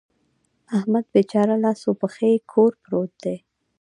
احمد 0.77 1.05
بېچاره 1.13 1.55
لاس 1.63 1.81
و 1.85 1.91
پښې 2.01 2.31
کور 2.51 2.71
پروت 2.83 3.11
دی. 3.23 3.37